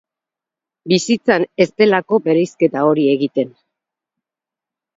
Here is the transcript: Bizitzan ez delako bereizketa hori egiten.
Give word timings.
Bizitzan 0.93 1.45
ez 1.67 1.67
delako 1.83 2.21
bereizketa 2.29 2.87
hori 2.89 3.07
egiten. 3.13 3.55